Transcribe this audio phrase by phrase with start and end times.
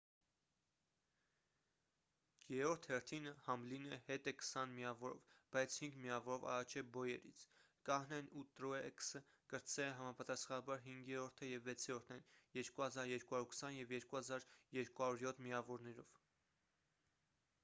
[2.51, 7.43] երրորդ հերթին համլինը հետ է քսան միավորով բայց հինգ միավորով առաջ է բոյերից
[7.89, 9.11] կահնեն և տրուեքս
[9.53, 12.23] կրտսերը համապատասխանաբար հինգերորդը և վեցերորդն են
[13.27, 16.21] 2,220 և 2,207 միավորներով